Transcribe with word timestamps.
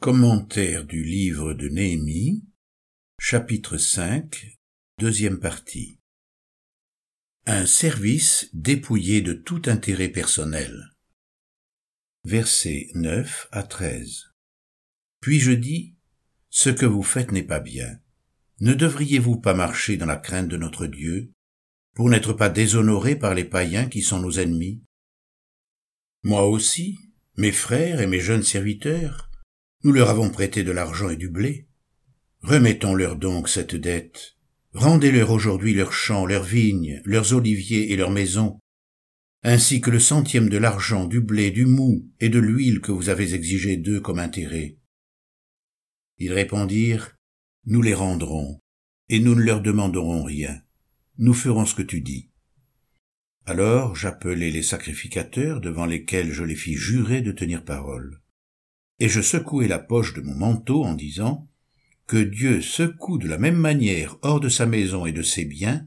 Commentaire 0.00 0.84
du 0.84 1.02
livre 1.02 1.54
de 1.54 1.68
Néhémie, 1.68 2.44
chapitre 3.18 3.78
5, 3.78 4.56
deuxième 5.00 5.40
partie. 5.40 5.98
Un 7.46 7.66
service 7.66 8.48
dépouillé 8.52 9.22
de 9.22 9.32
tout 9.32 9.62
intérêt 9.66 10.08
personnel. 10.08 10.94
Versets 12.22 12.90
9 12.94 13.48
à 13.50 13.64
13. 13.64 14.26
Puis 15.20 15.40
je 15.40 15.50
dis, 15.50 15.96
ce 16.48 16.70
que 16.70 16.86
vous 16.86 17.02
faites 17.02 17.32
n'est 17.32 17.42
pas 17.42 17.58
bien. 17.58 17.98
Ne 18.60 18.74
devriez-vous 18.74 19.40
pas 19.40 19.54
marcher 19.54 19.96
dans 19.96 20.06
la 20.06 20.16
crainte 20.16 20.48
de 20.48 20.56
notre 20.56 20.86
Dieu, 20.86 21.32
pour 21.96 22.08
n'être 22.08 22.34
pas 22.34 22.48
déshonorés 22.48 23.16
par 23.16 23.34
les 23.34 23.44
païens 23.44 23.88
qui 23.88 24.02
sont 24.02 24.20
nos 24.20 24.38
ennemis? 24.38 24.80
Moi 26.22 26.46
aussi, 26.46 26.96
mes 27.36 27.52
frères 27.52 28.00
et 28.00 28.06
mes 28.06 28.20
jeunes 28.20 28.44
serviteurs, 28.44 29.27
nous 29.84 29.92
leur 29.92 30.10
avons 30.10 30.30
prêté 30.30 30.64
de 30.64 30.72
l'argent 30.72 31.08
et 31.08 31.16
du 31.16 31.28
blé. 31.28 31.68
Remettons-leur 32.42 33.16
donc 33.16 33.48
cette 33.48 33.76
dette. 33.76 34.36
Rendez-leur 34.72 35.30
aujourd'hui 35.30 35.72
leurs 35.72 35.92
champs, 35.92 36.26
leurs 36.26 36.44
vignes, 36.44 37.00
leurs 37.04 37.32
oliviers 37.32 37.92
et 37.92 37.96
leurs 37.96 38.10
maisons, 38.10 38.60
ainsi 39.42 39.80
que 39.80 39.90
le 39.90 40.00
centième 40.00 40.48
de 40.48 40.58
l'argent, 40.58 41.06
du 41.06 41.20
blé, 41.20 41.50
du 41.50 41.64
mou 41.64 42.10
et 42.20 42.28
de 42.28 42.38
l'huile 42.38 42.80
que 42.80 42.92
vous 42.92 43.08
avez 43.08 43.34
exigé 43.34 43.76
d'eux 43.76 44.00
comme 44.00 44.18
intérêt. 44.18 44.76
Ils 46.18 46.32
répondirent, 46.32 47.16
Nous 47.64 47.82
les 47.82 47.94
rendrons, 47.94 48.60
et 49.08 49.20
nous 49.20 49.36
ne 49.36 49.42
leur 49.42 49.60
demanderons 49.60 50.24
rien. 50.24 50.60
Nous 51.18 51.34
ferons 51.34 51.66
ce 51.66 51.74
que 51.74 51.82
tu 51.82 52.00
dis. 52.00 52.30
Alors 53.46 53.94
j'appelai 53.94 54.50
les 54.50 54.62
sacrificateurs 54.62 55.60
devant 55.60 55.86
lesquels 55.86 56.32
je 56.32 56.44
les 56.44 56.56
fis 56.56 56.74
jurer 56.74 57.22
de 57.22 57.32
tenir 57.32 57.64
parole 57.64 58.20
et 59.00 59.08
je 59.08 59.20
secouai 59.20 59.68
la 59.68 59.78
poche 59.78 60.14
de 60.14 60.20
mon 60.20 60.34
manteau 60.34 60.84
en 60.84 60.94
disant 60.94 61.48
que 62.06 62.16
Dieu 62.16 62.62
secoue 62.62 63.18
de 63.18 63.28
la 63.28 63.38
même 63.38 63.56
manière 63.56 64.16
hors 64.22 64.40
de 64.40 64.48
sa 64.48 64.66
maison 64.66 65.06
et 65.06 65.12
de 65.12 65.22
ses 65.22 65.44
biens 65.44 65.84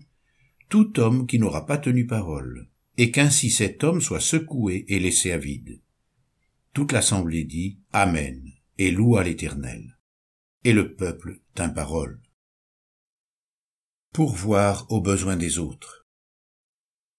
tout 0.72 1.02
homme 1.02 1.28
qui 1.28 1.38
n'aura 1.38 1.66
pas 1.66 1.78
tenu 1.78 2.08
parole, 2.08 2.70
et 2.98 3.12
qu'ainsi 3.12 3.52
cet 3.52 3.84
homme 3.84 4.00
soit 4.00 4.22
secoué 4.22 4.86
et 4.88 5.00
laissé 5.00 5.34
à 5.34 5.38
vide. 5.38 5.82
Toute 6.74 6.94
l'assemblée 6.94 7.44
dit 7.44 7.78
Amen, 7.92 8.42
et 8.78 8.90
loua 8.90 9.24
l'Éternel. 9.24 9.98
Et 10.64 10.72
le 10.72 10.96
peuple 10.96 11.42
tint 11.56 11.68
parole. 11.68 12.22
Pourvoir 14.14 14.90
aux 14.90 15.02
besoins 15.02 15.36
des 15.36 15.60
autres. 15.60 16.08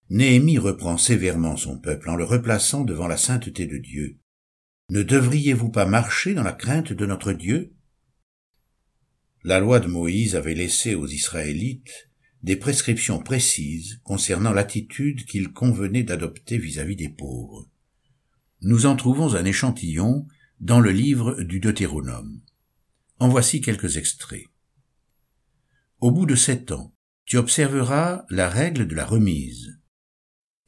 Néhémie 0.09 0.59
reprend 0.59 0.97
sévèrement 0.97 1.59
son 1.59 1.78
peuple 1.78 2.09
en 2.09 2.16
le 2.16 2.25
replaçant 2.25 2.84
devant 2.84 3.06
la 3.06 3.19
sainteté 3.19 3.66
de 3.66 3.77
Dieu, 3.77 4.19
ne 4.91 5.02
devriez-vous 5.02 5.70
pas 5.70 5.86
marcher 5.86 6.34
dans 6.34 6.42
la 6.42 6.52
crainte 6.52 6.92
de 6.92 7.06
notre 7.06 7.33
Dieu? 7.33 7.75
La 9.44 9.58
loi 9.58 9.80
de 9.80 9.88
Moïse 9.88 10.36
avait 10.36 10.55
laissé 10.55 10.94
aux 10.94 11.06
Israélites 11.06 12.11
des 12.42 12.56
prescriptions 12.56 13.20
précises 13.20 14.00
concernant 14.05 14.53
l'attitude 14.53 15.25
qu'il 15.25 15.53
convenait 15.53 16.03
d'adopter 16.03 16.58
vis-à-vis 16.58 16.97
des 16.97 17.08
pauvres. 17.08 17.69
Nous 18.60 18.86
en 18.86 18.97
trouvons 18.97 19.34
un 19.34 19.44
échantillon 19.44 20.27
dans 20.60 20.80
le 20.80 20.91
livre 20.91 21.42
du 21.42 21.60
Deutéronome. 21.60 22.41
En 23.19 23.28
voici 23.28 23.60
quelques 23.60 23.97
extraits. 23.97 24.47
Au 26.00 26.10
bout 26.10 26.27
de 26.27 26.34
sept 26.34 26.72
ans, 26.72 26.94
tu 27.25 27.36
observeras 27.36 28.25
la 28.28 28.48
règle 28.48 28.86
de 28.86 28.94
la 28.94 29.06
remise. 29.06 29.78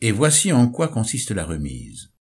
Et 0.00 0.12
voici 0.12 0.52
en 0.52 0.68
quoi 0.68 0.88
consiste 0.88 1.32
la 1.32 1.44
remise. 1.44 2.13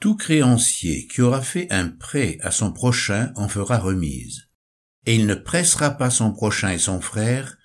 Tout 0.00 0.16
créancier 0.16 1.06
qui 1.06 1.22
aura 1.22 1.42
fait 1.42 1.70
un 1.72 1.88
prêt 1.88 2.38
à 2.40 2.50
son 2.50 2.72
prochain 2.72 3.32
en 3.36 3.48
fera 3.48 3.78
remise, 3.78 4.48
et 5.06 5.14
il 5.14 5.26
ne 5.26 5.34
pressera 5.34 5.90
pas 5.90 6.10
son 6.10 6.32
prochain 6.32 6.70
et 6.70 6.78
son 6.78 7.00
frère 7.00 7.56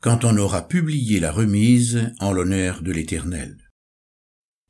quand 0.00 0.24
on 0.24 0.36
aura 0.36 0.68
publié 0.68 1.18
la 1.20 1.32
remise 1.32 2.12
en 2.20 2.32
l'honneur 2.32 2.82
de 2.82 2.92
l'Éternel. 2.92 3.56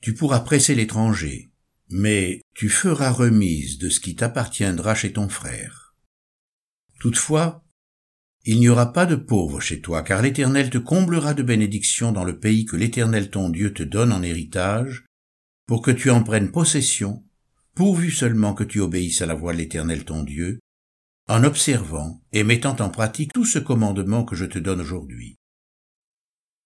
Tu 0.00 0.14
pourras 0.14 0.40
presser 0.40 0.74
l'étranger, 0.74 1.50
mais 1.88 2.40
tu 2.54 2.68
feras 2.68 3.10
remise 3.10 3.78
de 3.78 3.88
ce 3.88 4.00
qui 4.00 4.14
t'appartiendra 4.14 4.94
chez 4.94 5.12
ton 5.12 5.28
frère. 5.28 5.94
Toutefois, 7.00 7.64
il 8.44 8.60
n'y 8.60 8.68
aura 8.68 8.92
pas 8.92 9.06
de 9.06 9.16
pauvre 9.16 9.60
chez 9.60 9.80
toi, 9.80 10.02
car 10.02 10.20
l'Éternel 10.20 10.70
te 10.70 10.78
comblera 10.78 11.34
de 11.34 11.42
bénédictions 11.42 12.12
dans 12.12 12.24
le 12.24 12.38
pays 12.38 12.66
que 12.66 12.76
l'Éternel 12.76 13.30
ton 13.30 13.48
Dieu 13.48 13.72
te 13.72 13.82
donne 13.82 14.12
en 14.12 14.22
héritage, 14.22 15.04
pour 15.66 15.82
que 15.82 15.90
tu 15.90 16.10
en 16.10 16.22
prennes 16.22 16.50
possession, 16.50 17.24
pourvu 17.74 18.10
seulement 18.10 18.54
que 18.54 18.64
tu 18.64 18.80
obéisses 18.80 19.22
à 19.22 19.26
la 19.26 19.34
voix 19.34 19.52
de 19.52 19.58
l'Éternel 19.58 20.04
ton 20.04 20.22
Dieu, 20.22 20.60
en 21.26 21.42
observant 21.44 22.22
et 22.32 22.44
mettant 22.44 22.76
en 22.80 22.90
pratique 22.90 23.32
tout 23.32 23.46
ce 23.46 23.58
commandement 23.58 24.24
que 24.24 24.36
je 24.36 24.44
te 24.44 24.58
donne 24.58 24.80
aujourd'hui. 24.80 25.38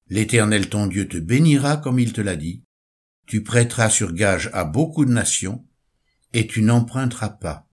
L'Éternel 0.08 0.68
ton 0.68 0.86
Dieu 0.86 1.06
te 1.06 1.18
bénira 1.18 1.76
comme 1.76 1.98
il 1.98 2.12
te 2.12 2.20
l'a 2.20 2.36
dit, 2.36 2.64
tu 3.26 3.42
prêteras 3.42 3.90
sur 3.90 4.14
gage 4.14 4.50
à 4.54 4.64
beaucoup 4.64 5.04
de 5.04 5.12
nations, 5.12 5.66
et 6.32 6.46
tu 6.46 6.62
n'emprunteras 6.62 7.28
pas. 7.28 7.68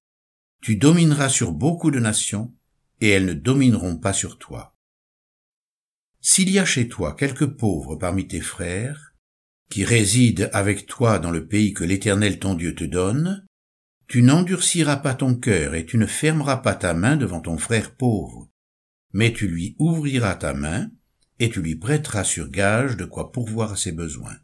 Tu 0.62 0.76
domineras 0.76 1.30
sur 1.30 1.54
beaucoup 1.54 1.92
de 1.92 2.00
nations, 2.00 2.54
et 3.00 3.10
elles 3.10 3.26
ne 3.26 3.34
domineront 3.34 3.98
pas 3.98 4.14
sur 4.14 4.38
toi. 4.38 4.76
S'il 6.20 6.50
y 6.50 6.60
a 6.60 6.66
chez 6.66 6.90
toi 6.90 7.16
quelques 7.16 7.46
pauvres 7.46 7.96
parmi 7.96 8.28
tes 8.28 8.42
frères, 8.42 9.15
qui 9.70 9.84
réside 9.84 10.50
avec 10.54 10.86
toi 10.86 11.20
dans 11.20 11.32
le 11.32 11.48
pays 11.48 11.74
que 11.74 11.84
l'Éternel 11.84 12.40
ton 12.40 12.54
Dieu 12.54 12.76
te 12.76 12.84
donne, 12.84 13.46
tu 14.08 14.22
n'endurciras 14.22 14.98
pas 14.98 15.16
ton 15.16 15.36
cœur 15.36 15.76
et 15.76 15.86
tu 15.86 15.98
ne 15.98 16.06
fermeras 16.06 16.58
pas 16.58 16.76
ta 16.76 16.94
main 16.94 17.18
devant 17.18 17.42
ton 17.42 17.58
frère 17.58 17.96
pauvre, 17.96 18.50
mais 19.14 19.34
tu 19.34 19.48
lui 19.48 19.76
ouvriras 19.80 20.36
ta 20.36 20.54
main 20.54 20.90
et 21.40 21.50
tu 21.50 21.62
lui 21.62 21.76
prêteras 21.76 22.24
sur 22.24 22.50
gage 22.50 22.98
de 22.98 23.06
quoi 23.06 23.32
pourvoir 23.32 23.74
à 23.74 23.76
ses 23.76 23.92
besoins. 23.92 24.38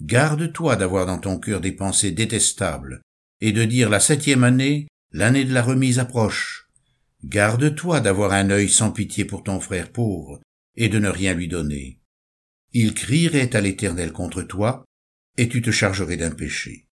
Garde-toi 0.00 0.76
d'avoir 0.76 1.06
dans 1.06 1.18
ton 1.18 1.38
cœur 1.38 1.60
des 1.60 1.72
pensées 1.72 2.12
détestables 2.12 3.00
et 3.40 3.52
de 3.52 3.64
dire 3.64 3.90
la 3.90 4.00
septième 4.00 4.44
année, 4.44 4.88
l'année 5.12 5.44
de 5.44 5.52
la 5.52 5.62
remise 5.62 5.98
approche. 5.98 6.68
Garde-toi 7.24 8.00
d'avoir 8.00 8.32
un 8.32 8.50
œil 8.50 8.68
sans 8.68 8.90
pitié 8.90 9.24
pour 9.24 9.42
ton 9.42 9.60
frère 9.60 9.90
pauvre 9.90 10.40
et 10.76 10.88
de 10.88 10.98
ne 10.98 11.08
rien 11.08 11.34
lui 11.34 11.48
donner 11.48 12.00
il 12.74 12.92
crierait 12.92 13.54
à 13.54 13.60
l'Éternel 13.60 14.12
contre 14.12 14.42
toi, 14.42 14.84
et 15.38 15.48
tu 15.48 15.62
te 15.62 15.70
chargerais 15.70 16.16
d'un 16.16 16.32
péché. 16.32 16.88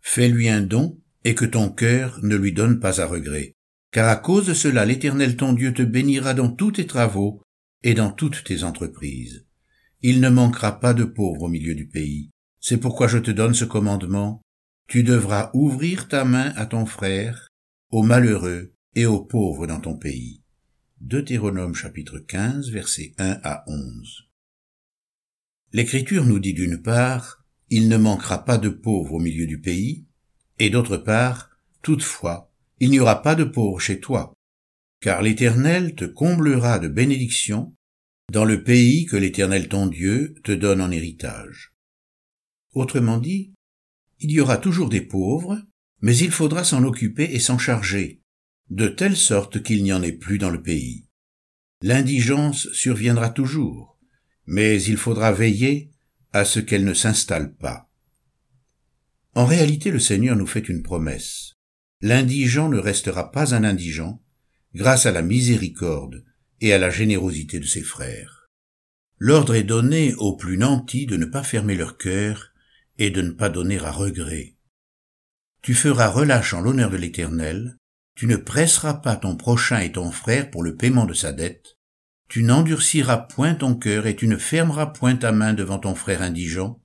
Fais-lui 0.00 0.48
un 0.48 0.62
don, 0.62 1.00
et 1.24 1.34
que 1.34 1.44
ton 1.44 1.68
cœur 1.68 2.20
ne 2.22 2.36
lui 2.36 2.52
donne 2.52 2.78
pas 2.78 3.00
à 3.00 3.06
regret, 3.06 3.54
car 3.90 4.08
à 4.08 4.16
cause 4.16 4.46
de 4.46 4.54
cela 4.54 4.84
l'Éternel 4.84 5.36
ton 5.36 5.52
Dieu 5.52 5.74
te 5.74 5.82
bénira 5.82 6.32
dans 6.32 6.50
tous 6.50 6.72
tes 6.72 6.86
travaux 6.86 7.42
et 7.82 7.94
dans 7.94 8.12
toutes 8.12 8.44
tes 8.44 8.62
entreprises. 8.62 9.46
Il 10.00 10.20
ne 10.20 10.28
manquera 10.28 10.78
pas 10.78 10.94
de 10.94 11.04
pauvres 11.04 11.42
au 11.42 11.48
milieu 11.48 11.74
du 11.74 11.88
pays. 11.88 12.30
C'est 12.60 12.78
pourquoi 12.78 13.08
je 13.08 13.18
te 13.18 13.30
donne 13.30 13.54
ce 13.54 13.64
commandement. 13.64 14.42
Tu 14.86 15.02
devras 15.02 15.50
ouvrir 15.54 16.08
ta 16.08 16.24
main 16.24 16.52
à 16.56 16.66
ton 16.66 16.86
frère, 16.86 17.48
aux 17.90 18.02
malheureux 18.02 18.74
et 18.94 19.06
aux 19.06 19.24
pauvres 19.24 19.66
dans 19.66 19.80
ton 19.80 19.96
pays. 19.96 20.42
Deutéronome 21.00 21.74
chapitre 21.74 22.18
15 22.18 22.70
versets 22.70 23.14
1 23.18 23.40
à 23.42 23.64
11. 23.66 24.28
L'Écriture 25.74 26.24
nous 26.24 26.38
dit 26.38 26.54
d'une 26.54 26.80
part, 26.80 27.44
il 27.68 27.88
ne 27.88 27.96
manquera 27.96 28.44
pas 28.44 28.58
de 28.58 28.68
pauvres 28.68 29.14
au 29.14 29.18
milieu 29.18 29.44
du 29.44 29.60
pays, 29.60 30.06
et 30.60 30.70
d'autre 30.70 30.96
part, 30.96 31.50
toutefois, 31.82 32.52
il 32.78 32.90
n'y 32.90 33.00
aura 33.00 33.22
pas 33.22 33.34
de 33.34 33.42
pauvres 33.42 33.80
chez 33.80 33.98
toi, 33.98 34.32
car 35.00 35.20
l'Éternel 35.20 35.96
te 35.96 36.04
comblera 36.04 36.78
de 36.78 36.86
bénédictions 36.86 37.74
dans 38.32 38.44
le 38.44 38.62
pays 38.62 39.04
que 39.06 39.16
l'Éternel 39.16 39.68
ton 39.68 39.88
Dieu 39.88 40.36
te 40.44 40.52
donne 40.52 40.80
en 40.80 40.92
héritage. 40.92 41.74
Autrement 42.74 43.18
dit, 43.18 43.52
il 44.20 44.30
y 44.30 44.40
aura 44.40 44.58
toujours 44.58 44.88
des 44.88 45.00
pauvres, 45.00 45.60
mais 46.02 46.16
il 46.16 46.30
faudra 46.30 46.62
s'en 46.62 46.84
occuper 46.84 47.24
et 47.24 47.40
s'en 47.40 47.58
charger, 47.58 48.20
de 48.70 48.86
telle 48.86 49.16
sorte 49.16 49.60
qu'il 49.64 49.82
n'y 49.82 49.92
en 49.92 50.04
ait 50.04 50.12
plus 50.12 50.38
dans 50.38 50.50
le 50.50 50.62
pays. 50.62 51.08
L'indigence 51.82 52.70
surviendra 52.70 53.30
toujours, 53.30 53.93
mais 54.46 54.82
il 54.82 54.96
faudra 54.96 55.32
veiller 55.32 55.90
à 56.32 56.44
ce 56.44 56.60
qu'elle 56.60 56.84
ne 56.84 56.94
s'installe 56.94 57.54
pas. 57.54 57.90
En 59.34 59.46
réalité, 59.46 59.90
le 59.90 59.98
Seigneur 59.98 60.36
nous 60.36 60.46
fait 60.46 60.68
une 60.68 60.82
promesse. 60.82 61.54
L'indigent 62.00 62.68
ne 62.68 62.78
restera 62.78 63.30
pas 63.30 63.54
un 63.54 63.64
indigent 63.64 64.22
grâce 64.74 65.06
à 65.06 65.12
la 65.12 65.22
miséricorde 65.22 66.24
et 66.60 66.72
à 66.72 66.78
la 66.78 66.90
générosité 66.90 67.60
de 67.60 67.66
ses 67.66 67.82
frères. 67.82 68.48
L'ordre 69.18 69.54
est 69.54 69.64
donné 69.64 70.14
aux 70.14 70.36
plus 70.36 70.58
nantis 70.58 71.06
de 71.06 71.16
ne 71.16 71.24
pas 71.24 71.42
fermer 71.42 71.76
leur 71.76 71.96
cœur 71.96 72.52
et 72.98 73.10
de 73.10 73.22
ne 73.22 73.30
pas 73.30 73.48
donner 73.48 73.78
à 73.78 73.90
regret. 73.90 74.56
Tu 75.62 75.74
feras 75.74 76.08
relâche 76.08 76.52
en 76.52 76.60
l'honneur 76.60 76.90
de 76.90 76.96
l'Éternel, 76.96 77.78
tu 78.14 78.26
ne 78.26 78.36
presseras 78.36 78.94
pas 78.94 79.16
ton 79.16 79.36
prochain 79.36 79.80
et 79.80 79.92
ton 79.92 80.10
frère 80.10 80.50
pour 80.50 80.62
le 80.62 80.76
paiement 80.76 81.06
de 81.06 81.14
sa 81.14 81.32
dette, 81.32 81.73
tu 82.34 82.42
n'endurciras 82.42 83.18
point 83.18 83.54
ton 83.54 83.76
cœur 83.76 84.08
et 84.08 84.16
tu 84.16 84.26
ne 84.26 84.36
fermeras 84.36 84.86
point 84.86 85.14
ta 85.14 85.30
main 85.30 85.54
devant 85.54 85.78
ton 85.78 85.94
frère 85.94 86.20
indigent, 86.20 86.82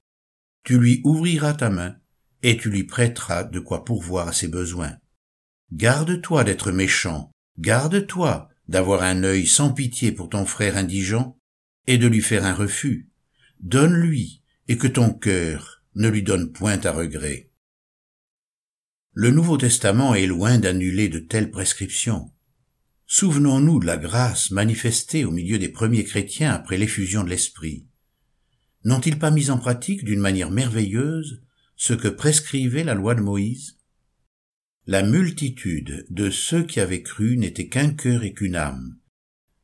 tu 0.64 0.78
lui 0.78 1.02
ouvriras 1.04 1.56
ta 1.56 1.72
main 1.72 1.96
et 2.44 2.56
tu 2.56 2.70
lui 2.70 2.84
prêteras 2.84 3.46
de 3.46 3.60
quoi 3.60 3.84
pourvoir 3.84 4.28
à 4.28 4.32
ses 4.32 4.48
besoins. 4.48 4.96
Garde-toi 5.74 6.44
d'être 6.44 6.72
méchant, 6.72 7.32
garde-toi 7.58 8.48
d'avoir 8.68 9.02
un 9.02 9.24
œil 9.24 9.48
sans 9.48 9.74
pitié 9.74 10.12
pour 10.12 10.30
ton 10.30 10.46
frère 10.46 10.78
indigent 10.78 11.36
et 11.88 11.98
de 11.98 12.06
lui 12.06 12.22
faire 12.22 12.46
un 12.46 12.54
refus. 12.54 13.10
Donne-lui 13.60 14.44
et 14.68 14.78
que 14.78 14.86
ton 14.86 15.12
cœur 15.12 15.82
ne 15.96 16.10
lui 16.10 16.22
donne 16.22 16.52
point 16.52 16.80
à 16.86 16.92
regret. 16.92 17.50
Le 19.14 19.32
Nouveau 19.32 19.58
Testament 19.58 20.14
est 20.14 20.28
loin 20.28 20.60
d'annuler 20.60 21.10
de 21.10 21.18
telles 21.18 21.50
prescriptions. 21.50 22.32
Souvenons-nous 23.12 23.80
de 23.80 23.88
la 23.88 23.98
grâce 23.98 24.52
manifestée 24.52 25.26
au 25.26 25.32
milieu 25.32 25.58
des 25.58 25.70
premiers 25.70 26.04
chrétiens 26.04 26.52
après 26.52 26.78
l'effusion 26.78 27.24
de 27.24 27.30
l'Esprit. 27.32 27.88
N'ont-ils 28.84 29.18
pas 29.18 29.32
mis 29.32 29.50
en 29.50 29.58
pratique 29.58 30.04
d'une 30.04 30.20
manière 30.20 30.52
merveilleuse 30.52 31.42
ce 31.76 31.94
que 31.94 32.08
prescrivait 32.08 32.84
la 32.84 32.94
loi 32.94 33.16
de 33.16 33.22
Moïse? 33.22 33.80
La 34.86 35.02
multitude 35.02 36.06
de 36.12 36.30
ceux 36.30 36.62
qui 36.62 36.80
avaient 36.80 37.02
cru 37.02 37.36
n'était 37.38 37.68
qu'un 37.68 37.90
cœur 37.90 38.24
et 38.24 38.32
qu'une 38.32 38.56
âme. 38.56 39.00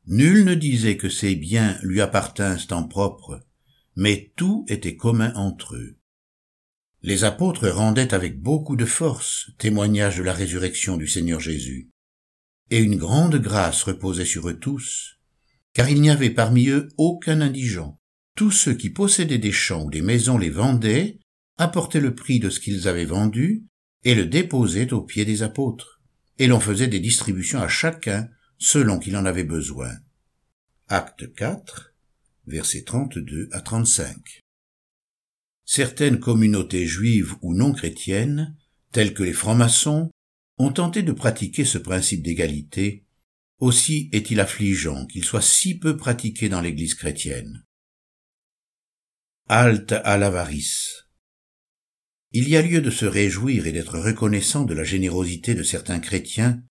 Nul 0.08 0.44
ne 0.44 0.54
disait 0.54 0.96
que 0.96 1.08
ses 1.08 1.36
biens 1.36 1.78
lui 1.84 2.00
appartinssent 2.00 2.72
en 2.72 2.82
propre, 2.82 3.46
mais 3.94 4.32
tout 4.34 4.66
était 4.68 4.96
commun 4.96 5.32
entre 5.36 5.76
eux. 5.76 5.94
Les 7.02 7.22
apôtres 7.22 7.68
rendaient 7.68 8.12
avec 8.12 8.40
beaucoup 8.40 8.74
de 8.74 8.86
force 8.86 9.52
témoignage 9.56 10.18
de 10.18 10.24
la 10.24 10.32
résurrection 10.32 10.96
du 10.96 11.06
Seigneur 11.06 11.38
Jésus. 11.38 11.92
Et 12.70 12.78
une 12.78 12.96
grande 12.96 13.36
grâce 13.36 13.82
reposait 13.84 14.24
sur 14.24 14.48
eux 14.48 14.58
tous, 14.58 15.18
car 15.72 15.88
il 15.88 16.00
n'y 16.00 16.10
avait 16.10 16.30
parmi 16.30 16.68
eux 16.68 16.88
aucun 16.96 17.40
indigent. 17.40 18.00
Tous 18.34 18.50
ceux 18.50 18.74
qui 18.74 18.90
possédaient 18.90 19.38
des 19.38 19.52
champs 19.52 19.84
ou 19.84 19.90
des 19.90 20.02
maisons 20.02 20.38
les 20.38 20.50
vendaient, 20.50 21.18
apportaient 21.58 22.00
le 22.00 22.14
prix 22.14 22.38
de 22.38 22.50
ce 22.50 22.60
qu'ils 22.60 22.88
avaient 22.88 23.04
vendu, 23.04 23.64
et 24.04 24.14
le 24.14 24.26
déposaient 24.26 24.92
aux 24.92 25.02
pieds 25.02 25.24
des 25.24 25.42
apôtres. 25.42 26.02
Et 26.38 26.46
l'on 26.46 26.60
faisait 26.60 26.88
des 26.88 27.00
distributions 27.00 27.60
à 27.60 27.68
chacun 27.68 28.28
selon 28.58 28.98
qu'il 28.98 29.16
en 29.16 29.24
avait 29.24 29.44
besoin. 29.44 29.90
Acte 30.88 31.32
4, 31.34 31.94
versets 32.46 32.84
32 32.84 33.48
à 33.52 33.60
35. 33.60 34.42
Certaines 35.64 36.20
communautés 36.20 36.86
juives 36.86 37.34
ou 37.42 37.54
non 37.54 37.72
chrétiennes, 37.72 38.56
telles 38.92 39.14
que 39.14 39.24
les 39.24 39.32
francs-maçons, 39.32 40.10
ont 40.58 40.72
tenté 40.72 41.02
de 41.02 41.12
pratiquer 41.12 41.64
ce 41.64 41.78
principe 41.78 42.22
d'égalité, 42.22 43.04
aussi 43.58 44.08
est-il 44.12 44.40
affligeant 44.40 45.06
qu'il 45.06 45.24
soit 45.24 45.42
si 45.42 45.78
peu 45.78 45.96
pratiqué 45.96 46.48
dans 46.48 46.60
l'Église 46.60 46.94
chrétienne. 46.94 47.64
Halte 49.48 49.92
à 49.92 50.18
l'avarice. 50.18 51.06
Il 52.32 52.48
y 52.48 52.56
a 52.56 52.62
lieu 52.62 52.80
de 52.80 52.90
se 52.90 53.06
réjouir 53.06 53.66
et 53.66 53.72
d'être 53.72 53.98
reconnaissant 53.98 54.64
de 54.64 54.74
la 54.74 54.84
générosité 54.84 55.54
de 55.54 55.62
certains 55.62 56.00
chrétiens, 56.00 56.62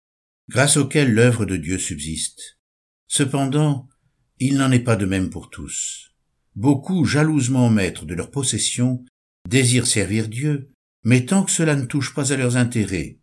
grâce 0.50 0.78
auxquels 0.78 1.14
l'œuvre 1.14 1.46
de 1.46 1.58
Dieu 1.58 1.80
subsiste. 1.80 2.60
Cependant, 3.08 3.88
il 4.40 4.58
n'en 4.58 4.72
est 4.72 4.80
pas 4.80 4.96
de 4.96 5.06
même 5.06 5.30
pour 5.30 5.50
tous. 5.50 6.12
Beaucoup, 6.56 7.06
jalousement 7.06 7.70
maîtres 7.70 8.06
de 8.06 8.14
leurs 8.14 8.32
possessions, 8.32 9.04
désirent 9.50 9.88
servir 9.88 10.28
Dieu, 10.28 10.72
mais 11.04 11.26
tant 11.26 11.44
que 11.44 11.52
cela 11.52 11.76
ne 11.76 11.86
touche 11.86 12.14
pas 12.14 12.34
à 12.34 12.38
leurs 12.38 12.58
intérêts. 12.58 13.20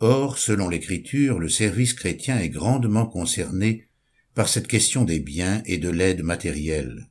Or, 0.00 0.38
selon 0.38 0.68
l'Écriture, 0.68 1.40
le 1.40 1.48
service 1.48 1.92
chrétien 1.92 2.38
est 2.38 2.50
grandement 2.50 3.06
concerné 3.06 3.88
par 4.34 4.48
cette 4.48 4.68
question 4.68 5.04
des 5.04 5.18
biens 5.18 5.62
et 5.66 5.78
de 5.78 5.88
l'aide 5.88 6.22
matérielle. 6.22 7.10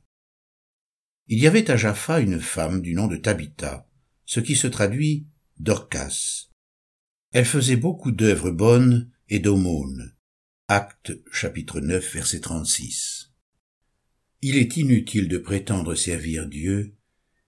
Il 1.26 1.38
y 1.38 1.46
avait 1.46 1.70
à 1.70 1.76
Jaffa 1.76 2.20
une 2.20 2.40
femme 2.40 2.80
du 2.80 2.94
nom 2.94 3.06
de 3.06 3.16
Tabitha, 3.16 3.86
ce 4.24 4.40
qui 4.40 4.56
se 4.56 4.66
traduit 4.66 5.26
Dorcas. 5.58 6.48
Elle 7.32 7.44
faisait 7.44 7.76
beaucoup 7.76 8.12
d'œuvres 8.12 8.50
bonnes 8.50 9.10
et 9.28 9.38
d'aumônes. 9.38 10.14
Acte 10.68 11.12
chapitre 11.30 11.80
9 11.80 12.14
verset 12.14 12.40
36. 12.40 13.32
Il 14.40 14.56
est 14.56 14.78
inutile 14.78 15.28
de 15.28 15.36
prétendre 15.36 15.94
servir 15.94 16.48
Dieu 16.48 16.94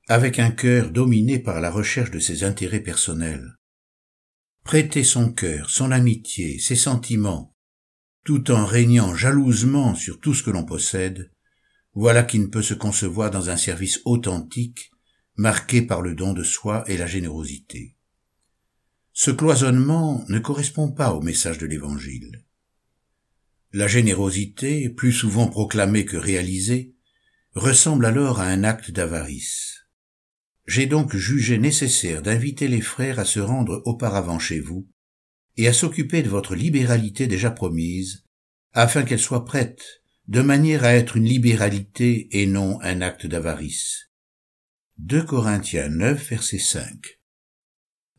avec 0.08 0.38
un 0.38 0.50
cœur 0.50 0.90
dominé 0.90 1.38
par 1.38 1.60
la 1.60 1.70
recherche 1.70 2.10
de 2.10 2.18
ses 2.18 2.44
intérêts 2.44 2.80
personnels. 2.80 3.59
Prêter 4.64 5.04
son 5.04 5.32
cœur, 5.32 5.70
son 5.70 5.90
amitié, 5.90 6.58
ses 6.58 6.76
sentiments, 6.76 7.54
tout 8.24 8.50
en 8.50 8.64
régnant 8.64 9.14
jalousement 9.14 9.94
sur 9.94 10.20
tout 10.20 10.34
ce 10.34 10.42
que 10.42 10.50
l'on 10.50 10.64
possède, 10.64 11.30
voilà 11.94 12.22
qui 12.22 12.38
ne 12.38 12.46
peut 12.46 12.62
se 12.62 12.74
concevoir 12.74 13.30
dans 13.30 13.50
un 13.50 13.56
service 13.56 14.00
authentique, 14.04 14.90
marqué 15.36 15.82
par 15.82 16.02
le 16.02 16.14
don 16.14 16.32
de 16.32 16.42
soi 16.42 16.84
et 16.86 16.96
la 16.96 17.06
générosité. 17.06 17.96
Ce 19.12 19.30
cloisonnement 19.30 20.24
ne 20.28 20.38
correspond 20.38 20.92
pas 20.92 21.12
au 21.12 21.20
message 21.20 21.58
de 21.58 21.66
l'Évangile. 21.66 22.44
La 23.72 23.88
générosité, 23.88 24.88
plus 24.88 25.12
souvent 25.12 25.46
proclamée 25.46 26.04
que 26.04 26.16
réalisée, 26.16 26.94
ressemble 27.54 28.04
alors 28.04 28.40
à 28.40 28.46
un 28.46 28.64
acte 28.64 28.90
d'avarice. 28.90 29.86
J'ai 30.70 30.86
donc 30.86 31.16
jugé 31.16 31.58
nécessaire 31.58 32.22
d'inviter 32.22 32.68
les 32.68 32.80
frères 32.80 33.18
à 33.18 33.24
se 33.24 33.40
rendre 33.40 33.82
auparavant 33.86 34.38
chez 34.38 34.60
vous, 34.60 34.88
et 35.56 35.66
à 35.66 35.72
s'occuper 35.72 36.22
de 36.22 36.28
votre 36.28 36.54
libéralité 36.54 37.26
déjà 37.26 37.50
promise, 37.50 38.22
afin 38.72 39.02
qu'elle 39.02 39.18
soit 39.18 39.44
prête, 39.44 39.82
de 40.28 40.40
manière 40.42 40.84
à 40.84 40.92
être 40.92 41.16
une 41.16 41.24
libéralité 41.24 42.28
et 42.40 42.46
non 42.46 42.80
un 42.82 43.00
acte 43.00 43.26
d'avarice. 43.26 44.12
2 44.98 45.24
Corinthiens 45.24 45.88
9, 45.88 46.30
verset 46.30 46.60
5. 46.60 47.18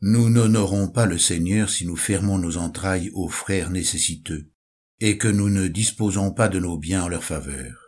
Nous 0.02 0.28
n'honorons 0.28 0.88
pas 0.88 1.06
le 1.06 1.16
Seigneur 1.16 1.70
si 1.70 1.86
nous 1.86 1.96
fermons 1.96 2.36
nos 2.36 2.58
entrailles 2.58 3.08
aux 3.14 3.30
frères 3.30 3.70
nécessiteux 3.70 4.52
et 5.00 5.16
que 5.16 5.28
nous 5.28 5.48
ne 5.48 5.68
disposons 5.68 6.34
pas 6.34 6.50
de 6.50 6.58
nos 6.58 6.76
biens 6.76 7.04
en 7.04 7.08
leur 7.08 7.24
faveur. 7.24 7.81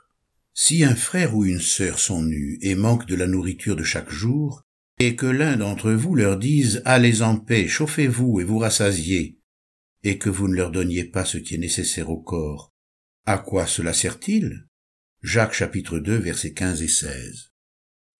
Si 0.57 0.85
un 0.85 0.95
frère 0.95 1.35
ou 1.35 1.45
une 1.45 1.61
sœur 1.61 1.99
sont 1.99 2.23
nus 2.23 2.59
et 2.63 2.77
manquent 2.77 3.07
de 3.07 3.17
la 3.17 3.27
nourriture 3.27 3.75
de 3.75 3.83
chaque 3.83 4.11
jour, 4.11 4.63
et 5.01 5.17
que 5.17 5.27
l'un 5.27 5.57
d'entre 5.57 5.91
vous 5.91 6.15
leur 6.15 6.39
dise 6.39 6.81
Allez 6.85 7.23
en 7.23 7.37
paix, 7.37 7.67
chauffez-vous 7.67 8.41
et 8.41 8.45
vous 8.45 8.59
rassasiez, 8.59 9.41
et 10.05 10.17
que 10.17 10.31
vous 10.31 10.47
ne 10.47 10.55
leur 10.55 10.71
donniez 10.71 11.05
pas 11.05 11.25
ce 11.25 11.39
qui 11.39 11.57
est 11.57 11.59
nécessaire 11.59 12.09
au 12.09 12.21
corps, 12.21 12.73
à 13.27 13.39
quoi 13.39 13.67
cela 13.67 13.93
sert-il? 13.93 14.69
Jacques 15.23 15.55
chapitre 15.55 15.99
2 15.99 16.17
versets 16.19 16.53
15 16.53 16.83
et 16.83 16.89
16. 16.89 17.53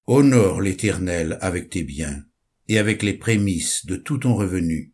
Honore 0.07 0.61
l'Éternel 0.61 1.39
avec 1.41 1.71
tes 1.71 1.85
biens, 1.85 2.25
et 2.67 2.79
avec 2.79 3.05
les 3.05 3.15
prémices 3.15 3.87
de 3.87 3.95
tout 3.95 4.19
ton 4.19 4.35
revenu. 4.35 4.93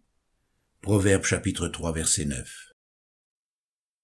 Proverbe 0.83 1.25
chapitre 1.25 1.69
3 1.69 1.93
verset 1.93 2.27
9. 2.27 2.75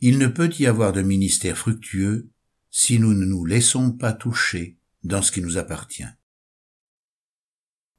Il 0.00 0.18
ne 0.18 0.28
peut 0.28 0.50
y 0.58 0.66
avoir 0.66 0.92
de 0.92 1.02
ministère 1.02 1.58
fructueux 1.58 2.30
si 2.78 2.98
nous 2.98 3.14
ne 3.14 3.24
nous 3.24 3.46
laissons 3.46 3.90
pas 3.90 4.12
toucher 4.12 4.76
dans 5.02 5.22
ce 5.22 5.32
qui 5.32 5.40
nous 5.40 5.56
appartient. 5.56 6.04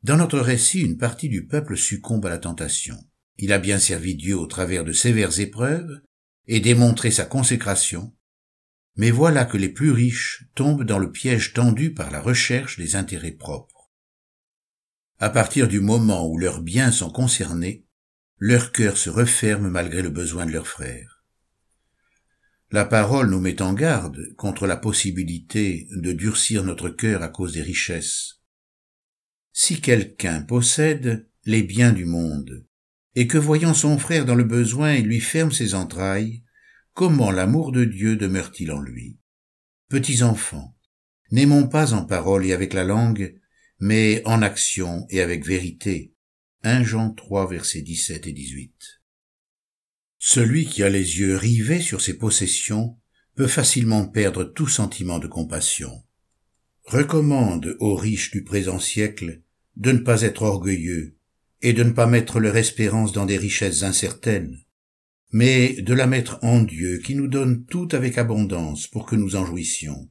Dans 0.03 0.17
notre 0.17 0.38
récit, 0.38 0.81
une 0.81 1.00
partie 1.00 1.29
du 1.29 1.48
peuple 1.48 1.75
succombe 1.75 2.27
à 2.27 2.29
la 2.29 2.38
tentation. 2.38 2.96
Il 3.38 3.51
a 3.53 3.57
bien 3.57 3.79
servi 3.79 4.13
Dieu 4.13 4.38
au 4.38 4.46
travers 4.46 4.86
de 4.86 4.93
sévères 4.93 5.39
épreuves 5.39 6.00
et 6.46 6.60
démontré 6.60 7.10
sa 7.10 7.25
consécration, 7.25 8.15
mais 8.96 9.10
voilà 9.10 9.46
que 9.46 9.57
les 9.57 9.69
plus 9.69 9.89
riches 9.89 10.46
tombent 10.53 10.84
dans 10.84 11.00
le 11.00 11.12
piège 11.12 11.53
tendu 11.53 11.91
par 11.96 12.12
la 12.12 12.22
recherche 12.22 12.77
des 12.77 12.96
intérêts 12.96 13.31
propres. 13.31 13.89
À 15.17 15.31
partir 15.31 15.67
du 15.67 15.79
moment 15.79 16.29
où 16.29 16.38
leurs 16.38 16.62
biens 16.62 16.91
sont 16.91 17.10
concernés, 17.10 17.88
leur 18.38 18.72
cœur 18.72 18.96
se 18.96 19.10
referme 19.10 19.69
malgré 19.69 20.03
le 20.03 20.12
besoin 20.12 20.46
de 20.46 20.51
leurs 20.51 20.67
frères. 20.67 21.16
La 22.69 22.83
parole 22.83 23.29
nous 23.29 23.39
met 23.39 23.62
en 23.62 23.74
garde 23.74 24.33
contre 24.36 24.67
la 24.67 24.75
possibilité 24.75 25.88
de 25.91 26.12
durcir 26.12 26.65
notre 26.65 26.89
cœur 26.89 27.24
à 27.24 27.29
cause 27.29 27.53
des 27.53 27.62
richesses. 27.62 28.41
Si 29.53 29.79
quelqu'un 29.79 30.41
possède 30.41 31.29
les 31.45 31.63
biens 31.63 31.93
du 31.93 32.03
monde, 32.03 32.65
et 33.15 33.25
que 33.25 33.38
voyant 33.38 33.74
son 33.74 33.97
frère 33.97 34.25
dans 34.25 34.36
le 34.36 34.43
besoin 34.43 34.95
il 34.95 35.05
lui 35.05 35.21
ferme 35.21 35.53
ses 35.53 35.75
entrailles, 35.75 36.43
comment 36.93 37.31
l'amour 37.31 37.71
de 37.71 37.86
Dieu 37.86 38.17
demeure-t-il 38.17 38.71
en 38.74 38.81
lui? 38.81 39.17
Petits 39.88 40.21
enfants, 40.21 40.77
n'aimons 41.31 41.69
pas 41.69 41.93
en 41.93 42.05
parole 42.05 42.45
et 42.45 42.51
avec 42.51 42.74
la 42.74 42.83
langue, 42.83 43.39
mais 43.79 44.21
en 44.25 44.41
action 44.41 45.07
et 45.09 45.21
avec 45.21 45.45
vérité. 45.45 46.13
1 46.63 46.83
Jean 46.83 47.12
3 47.12 47.50
versets 47.50 47.81
17 47.81 48.27
et 48.27 48.33
18. 48.33 48.97
Celui 50.19 50.65
qui 50.65 50.83
a 50.83 50.89
les 50.89 51.19
yeux 51.19 51.36
rivés 51.38 51.81
sur 51.81 52.01
ses 52.01 52.17
possessions 52.17 52.97
peut 53.36 53.47
facilement 53.47 54.07
perdre 54.07 54.43
tout 54.43 54.67
sentiment 54.67 55.19
de 55.19 55.27
compassion. 55.27 56.03
Recommande 56.86 57.75
aux 57.79 57.95
riches 57.95 58.31
du 58.31 58.43
présent 58.43 58.79
siècle 58.79 59.41
de 59.75 59.91
ne 59.91 60.00
pas 60.00 60.24
être 60.24 60.41
orgueilleux 60.41 61.15
et 61.62 61.74
de 61.74 61.83
ne 61.83 61.91
pas 61.91 62.07
mettre 62.07 62.39
leur 62.39 62.57
espérance 62.57 63.12
dans 63.12 63.25
des 63.25 63.38
richesses 63.38 63.83
incertaines, 63.83 64.57
mais 65.31 65.81
de 65.81 65.93
la 65.93 66.07
mettre 66.07 66.39
en 66.43 66.62
Dieu 66.62 67.00
qui 67.00 67.13
nous 67.13 67.27
donne 67.27 67.65
tout 67.65 67.89
avec 67.91 68.17
abondance 68.17 68.88
pour 68.88 69.05
que 69.05 69.15
nous 69.15 69.36
en 69.36 69.45
jouissions, 69.45 70.09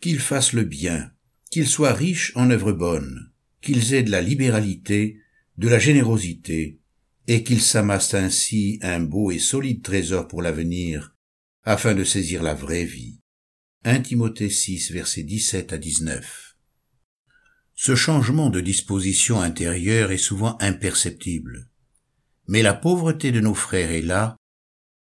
qu'ils 0.00 0.20
fassent 0.20 0.54
le 0.54 0.64
bien, 0.64 1.12
qu'ils 1.50 1.68
soient 1.68 1.92
riches 1.92 2.32
en 2.34 2.50
œuvres 2.50 2.72
bonnes, 2.72 3.30
qu'ils 3.60 3.94
aient 3.94 4.02
de 4.02 4.10
la 4.10 4.22
libéralité, 4.22 5.18
de 5.56 5.68
la 5.68 5.78
générosité, 5.78 6.80
et 7.26 7.42
qu'ils 7.42 7.62
s'amassent 7.62 8.14
ainsi 8.14 8.78
un 8.82 9.00
beau 9.00 9.30
et 9.30 9.38
solide 9.38 9.82
trésor 9.82 10.28
pour 10.28 10.42
l'avenir, 10.42 11.14
afin 11.64 11.94
de 11.94 12.04
saisir 12.04 12.42
la 12.42 12.54
vraie 12.54 12.84
vie. 12.84 13.20
1 13.84 14.00
Timothée 14.00 14.50
6, 14.50 14.92
versets 14.92 15.22
17 15.22 15.72
à 15.72 15.78
19. 15.78 16.56
Ce 17.74 17.94
changement 17.94 18.50
de 18.50 18.60
disposition 18.60 19.40
intérieure 19.40 20.10
est 20.10 20.18
souvent 20.18 20.56
imperceptible. 20.60 21.68
Mais 22.48 22.62
la 22.62 22.74
pauvreté 22.74 23.32
de 23.32 23.40
nos 23.40 23.54
frères 23.54 23.90
est 23.90 24.02
là 24.02 24.36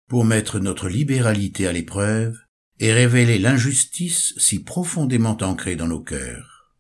pour 0.07 0.25
mettre 0.25 0.59
notre 0.59 0.89
libéralité 0.89 1.67
à 1.67 1.71
l'épreuve 1.71 2.37
et 2.79 2.93
révéler 2.93 3.39
l'injustice 3.39 4.33
si 4.37 4.63
profondément 4.63 5.37
ancrée 5.41 5.75
dans 5.75 5.87
nos 5.87 6.01
cœurs. 6.01 6.75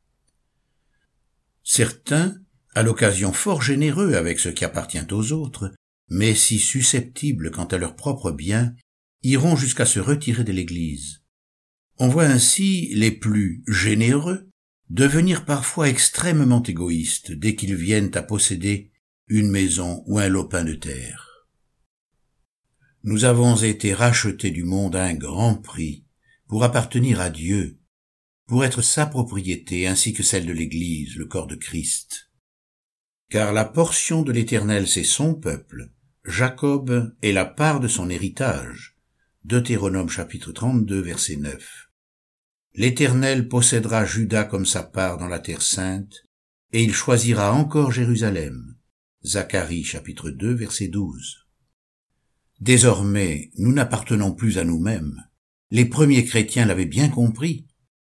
Certains, 1.63 2.35
à 2.75 2.83
l'occasion 2.83 3.33
fort 3.33 3.61
généreux 3.61 4.13
avec 4.13 4.39
ce 4.39 4.49
qui 4.49 4.65
appartient 4.65 5.11
aux 5.11 5.31
autres, 5.31 5.73
mais 6.09 6.35
si 6.35 6.59
susceptibles 6.59 7.51
quant 7.51 7.65
à 7.65 7.77
leur 7.77 7.95
propre 7.95 8.31
bien, 8.31 8.75
iront 9.23 9.55
jusqu'à 9.55 9.85
se 9.85 9.99
retirer 9.99 10.43
de 10.43 10.51
l'Église. 10.51 11.23
On 11.97 12.07
voit 12.07 12.25
ainsi 12.25 12.93
les 12.93 13.11
plus 13.11 13.63
généreux 13.67 14.49
devenir 14.89 15.45
parfois 15.45 15.89
extrêmement 15.89 16.63
égoïstes 16.63 17.31
dès 17.31 17.55
qu'ils 17.55 17.75
viennent 17.75 18.15
à 18.15 18.21
posséder 18.21 18.91
une 19.27 19.49
maison 19.49 20.03
ou 20.05 20.19
un 20.19 20.29
lopin 20.29 20.63
de 20.63 20.75
terre. 20.75 21.47
Nous 23.03 23.25
avons 23.25 23.55
été 23.55 23.93
rachetés 23.93 24.51
du 24.51 24.63
monde 24.63 24.95
à 24.95 25.03
un 25.03 25.13
grand 25.13 25.55
prix 25.55 26.05
pour 26.47 26.63
appartenir 26.63 27.19
à 27.19 27.29
Dieu, 27.29 27.79
pour 28.47 28.63
être 28.63 28.81
sa 28.81 29.05
propriété 29.05 29.87
ainsi 29.87 30.13
que 30.13 30.23
celle 30.23 30.45
de 30.45 30.53
l'Église, 30.53 31.15
le 31.15 31.25
corps 31.25 31.47
de 31.47 31.55
Christ. 31.55 32.26
Car 33.29 33.51
la 33.51 33.65
portion 33.65 34.21
de 34.21 34.31
l'Éternel 34.31 34.87
c'est 34.87 35.03
son 35.03 35.35
peuple, 35.35 35.91
Jacob 36.23 37.13
est 37.21 37.33
la 37.33 37.43
part 37.43 37.81
de 37.81 37.89
son 37.89 38.09
héritage. 38.09 38.95
Deutéronome 39.43 40.07
chapitre 40.07 40.53
32 40.53 41.01
verset 41.01 41.35
9. 41.35 41.89
L'Éternel 42.75 43.49
possédera 43.49 44.05
Judas 44.05 44.45
comme 44.45 44.65
sa 44.65 44.83
part 44.83 45.17
dans 45.17 45.27
la 45.27 45.39
terre 45.39 45.61
sainte, 45.61 46.23
et 46.71 46.81
il 46.81 46.93
choisira 46.93 47.51
encore 47.51 47.91
Jérusalem. 47.91 48.77
Zacharie 49.25 49.83
chapitre 49.83 50.29
2 50.29 50.53
verset 50.53 50.87
12. 50.87 51.47
Désormais, 52.61 53.51
nous 53.57 53.73
n'appartenons 53.73 54.33
plus 54.33 54.57
à 54.57 54.63
nous-mêmes. 54.63 55.21
Les 55.69 55.85
premiers 55.85 56.23
chrétiens 56.23 56.65
l'avaient 56.65 56.85
bien 56.85 57.09
compris. 57.09 57.67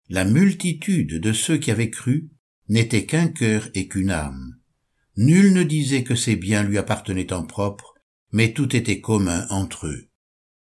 La 0.08 0.24
multitude 0.24 1.20
de 1.20 1.34
ceux 1.34 1.58
qui 1.58 1.72
avaient 1.72 1.90
cru 1.90 2.30
n'était 2.68 3.08
qu'un 3.08 3.28
cœur 3.28 3.72
et 3.74 3.88
qu'une 3.88 4.12
âme. 4.12 4.59
Nul 5.22 5.52
ne 5.52 5.64
disait 5.64 6.06
que 6.06 6.16
ses 6.16 6.38
biens 6.38 6.64
lui 6.64 6.78
appartenaient 6.78 7.34
en 7.34 7.44
propre, 7.44 7.94
mais 8.32 8.54
tout 8.54 8.74
était 8.74 9.02
commun 9.02 9.46
entre 9.50 9.88
eux. 9.88 10.08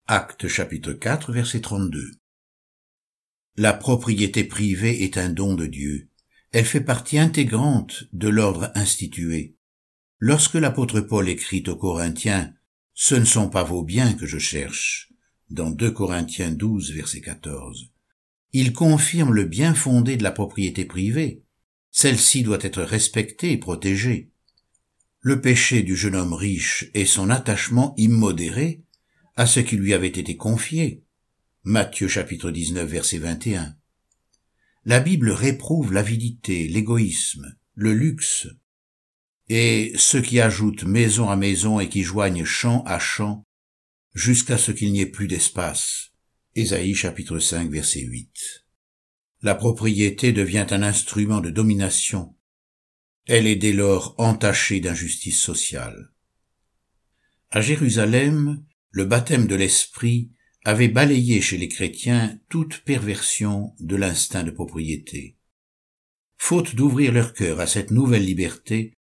Acte 0.06 0.46
chapitre 0.46 0.92
4 0.92 1.32
verset 1.32 1.60
32. 1.60 2.12
La 3.56 3.72
propriété 3.72 4.44
privée 4.44 5.02
est 5.02 5.18
un 5.18 5.28
don 5.28 5.54
de 5.54 5.66
Dieu. 5.66 6.08
Elle 6.52 6.66
fait 6.66 6.80
partie 6.80 7.18
intégrante 7.18 8.04
de 8.12 8.28
l'ordre 8.28 8.70
institué. 8.76 9.56
Lorsque 10.20 10.54
l'apôtre 10.54 11.00
Paul 11.00 11.28
écrit 11.28 11.64
aux 11.66 11.74
Corinthiens, 11.74 12.54
Ce 12.92 13.16
ne 13.16 13.24
sont 13.24 13.48
pas 13.48 13.64
vos 13.64 13.82
biens 13.82 14.12
que 14.12 14.24
je 14.24 14.38
cherche, 14.38 15.12
dans 15.50 15.72
2 15.72 15.90
Corinthiens 15.90 16.52
12, 16.52 16.92
verset 16.92 17.22
14, 17.22 17.90
il 18.52 18.72
confirme 18.72 19.34
le 19.34 19.46
bien 19.46 19.74
fondé 19.74 20.16
de 20.16 20.22
la 20.22 20.30
propriété 20.30 20.84
privée. 20.84 21.42
Celle-ci 21.90 22.44
doit 22.44 22.62
être 22.62 22.82
respectée 22.82 23.50
et 23.50 23.58
protégée. 23.58 24.30
Le 25.26 25.40
péché 25.40 25.82
du 25.82 25.96
jeune 25.96 26.16
homme 26.16 26.34
riche 26.34 26.90
est 26.92 27.06
son 27.06 27.30
attachement 27.30 27.94
immodéré 27.96 28.84
à 29.36 29.46
ce 29.46 29.58
qui 29.58 29.78
lui 29.78 29.94
avait 29.94 30.06
été 30.08 30.36
confié. 30.36 31.02
Matthieu 31.62 32.08
chapitre 32.08 32.50
19 32.50 32.86
verset 32.86 33.16
21. 33.16 33.74
La 34.84 35.00
Bible 35.00 35.30
réprouve 35.30 35.94
l'avidité, 35.94 36.68
l'égoïsme, 36.68 37.56
le 37.74 37.94
luxe, 37.94 38.48
et 39.48 39.94
ceux 39.96 40.20
qui 40.20 40.40
ajoutent 40.40 40.84
maison 40.84 41.30
à 41.30 41.36
maison 41.36 41.80
et 41.80 41.88
qui 41.88 42.02
joignent 42.02 42.44
champ 42.44 42.82
à 42.84 42.98
champ 42.98 43.46
jusqu'à 44.12 44.58
ce 44.58 44.72
qu'il 44.72 44.92
n'y 44.92 45.00
ait 45.00 45.06
plus 45.06 45.26
d'espace. 45.26 46.10
Ésaïe 46.54 46.94
chapitre 46.94 47.38
5 47.38 47.70
verset 47.70 48.02
8. 48.02 48.66
La 49.40 49.54
propriété 49.54 50.32
devient 50.32 50.66
un 50.68 50.82
instrument 50.82 51.40
de 51.40 51.48
domination. 51.48 52.33
Elle 53.26 53.46
est 53.46 53.56
dès 53.56 53.72
lors 53.72 54.14
entachée 54.18 54.80
d'injustice 54.80 55.40
sociale. 55.40 56.10
À 57.50 57.62
Jérusalem, 57.62 58.62
le 58.90 59.06
baptême 59.06 59.46
de 59.46 59.54
l'esprit 59.54 60.30
avait 60.64 60.88
balayé 60.88 61.40
chez 61.40 61.56
les 61.56 61.68
chrétiens 61.68 62.38
toute 62.50 62.80
perversion 62.80 63.74
de 63.80 63.96
l'instinct 63.96 64.42
de 64.42 64.50
propriété. 64.50 65.38
Faute 66.36 66.74
d'ouvrir 66.74 67.12
leur 67.12 67.32
cœur 67.32 67.60
à 67.60 67.66
cette 67.66 67.90
nouvelle 67.90 68.26
liberté, 68.26 68.92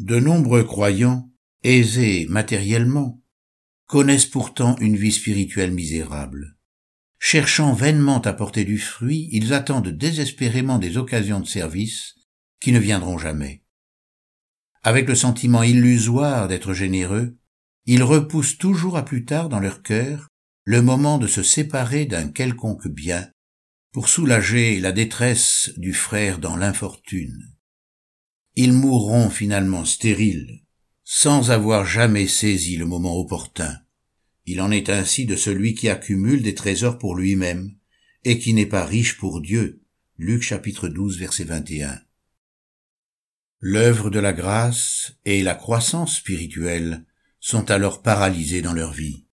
de 0.00 0.18
nombreux 0.18 0.64
croyants, 0.64 1.30
aisés 1.62 2.26
matériellement, 2.28 3.22
connaissent 3.86 4.26
pourtant 4.26 4.76
une 4.78 4.96
vie 4.96 5.12
spirituelle 5.12 5.72
misérable. 5.72 6.56
Cherchant 7.20 7.74
vainement 7.74 8.20
à 8.22 8.32
porter 8.32 8.64
du 8.64 8.78
fruit, 8.78 9.28
ils 9.30 9.52
attendent 9.52 9.88
désespérément 9.88 10.78
des 10.78 10.96
occasions 10.96 11.40
de 11.40 11.46
service 11.46 12.16
qui 12.60 12.72
ne 12.72 12.78
viendront 12.78 13.18
jamais. 13.18 13.64
Avec 14.88 15.06
le 15.06 15.14
sentiment 15.14 15.62
illusoire 15.62 16.48
d'être 16.48 16.72
généreux, 16.72 17.36
ils 17.84 18.02
repoussent 18.02 18.56
toujours 18.56 18.96
à 18.96 19.04
plus 19.04 19.26
tard 19.26 19.50
dans 19.50 19.60
leur 19.60 19.82
cœur 19.82 20.28
le 20.64 20.80
moment 20.80 21.18
de 21.18 21.26
se 21.26 21.42
séparer 21.42 22.06
d'un 22.06 22.28
quelconque 22.28 22.88
bien 22.88 23.28
pour 23.92 24.08
soulager 24.08 24.80
la 24.80 24.92
détresse 24.92 25.72
du 25.76 25.92
frère 25.92 26.38
dans 26.38 26.56
l'infortune 26.56 27.52
ils 28.60 28.72
mourront 28.72 29.30
finalement 29.30 29.84
stériles, 29.84 30.64
sans 31.04 31.52
avoir 31.52 31.86
jamais 31.86 32.26
saisi 32.26 32.76
le 32.76 32.86
moment 32.86 33.16
opportun. 33.16 33.72
Il 34.46 34.60
en 34.60 34.72
est 34.72 34.88
ainsi 34.88 35.26
de 35.26 35.36
celui 35.36 35.74
qui 35.74 35.88
accumule 35.88 36.42
des 36.42 36.56
trésors 36.56 36.98
pour 36.98 37.14
lui-même, 37.14 37.76
et 38.24 38.40
qui 38.40 38.54
n'est 38.54 38.66
pas 38.66 38.84
riche 38.84 39.16
pour 39.16 39.40
Dieu. 39.40 39.84
Luc 40.16 40.42
chapitre 40.42 40.88
12 40.88 41.20
verset 41.20 41.44
21. 41.44 42.00
L'œuvre 43.60 44.10
de 44.10 44.20
la 44.20 44.32
grâce 44.32 45.14
et 45.24 45.42
la 45.42 45.54
croissance 45.54 46.16
spirituelle 46.16 47.04
sont 47.40 47.70
alors 47.70 48.02
paralysées 48.02 48.62
dans 48.62 48.72
leur 48.72 48.92
vie. 48.92 49.27